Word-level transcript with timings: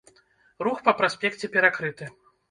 Рух 0.67 0.79
па 0.87 0.93
праспекце 1.01 1.49
перакрыты. 1.57 2.09